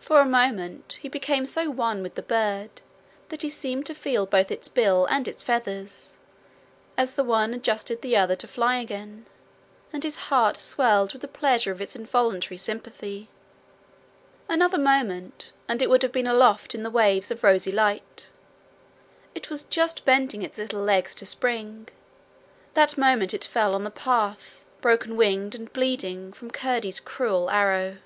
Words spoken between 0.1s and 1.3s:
a moment he